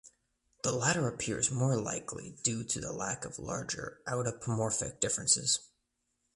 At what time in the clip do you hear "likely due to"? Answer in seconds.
1.79-2.81